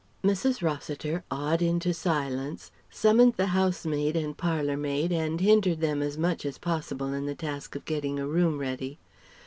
Mrs. 0.23 0.63
Rossiter 0.63 1.23
awed 1.29 1.61
into 1.61 1.93
silence 1.93 2.71
summoned 2.89 3.35
the 3.35 3.45
housemaid 3.53 4.15
and 4.15 4.35
parlour 4.35 4.75
maid 4.75 5.11
and 5.11 5.39
hindered 5.39 5.79
them 5.79 6.01
as 6.01 6.17
much 6.17 6.43
as 6.43 6.57
possible 6.57 7.13
in 7.13 7.27
the 7.27 7.35
task 7.35 7.75
of 7.75 7.85
getting 7.85 8.17
a 8.19 8.25
room 8.25 8.57
ready. 8.57 8.97